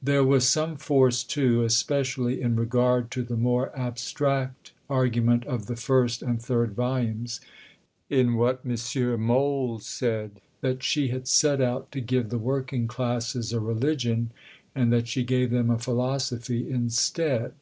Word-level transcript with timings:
There 0.00 0.22
was 0.22 0.46
some 0.48 0.76
force 0.76 1.24
too 1.24 1.64
(especially 1.64 2.40
in 2.40 2.54
regard 2.54 3.10
to 3.10 3.24
the 3.24 3.36
more 3.36 3.76
abstract 3.76 4.70
argument 4.88 5.44
of 5.46 5.66
the 5.66 5.74
first 5.74 6.22
and 6.22 6.40
third 6.40 6.74
volumes) 6.74 7.40
in 8.08 8.34
what 8.36 8.60
M. 8.64 8.76
Mohl 9.20 9.80
said, 9.80 10.40
"that 10.60 10.84
she 10.84 11.08
had 11.08 11.26
set 11.26 11.60
out 11.60 11.90
to 11.90 12.00
give 12.00 12.28
the 12.30 12.38
working 12.38 12.86
classes 12.86 13.52
a 13.52 13.58
religion, 13.58 14.30
and 14.76 14.92
that 14.92 15.08
she 15.08 15.24
gave 15.24 15.50
them 15.50 15.70
a 15.70 15.78
philosophy 15.80 16.70
instead." 16.70 17.52